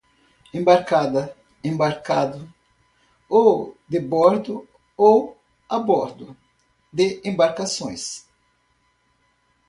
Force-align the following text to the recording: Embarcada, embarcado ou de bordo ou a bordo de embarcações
Embarcada, 0.51 1.37
embarcado 1.63 2.51
ou 3.29 3.77
de 3.87 3.99
bordo 3.99 4.67
ou 4.97 5.37
a 5.69 5.77
bordo 5.77 6.35
de 6.91 7.21
embarcações 7.23 8.27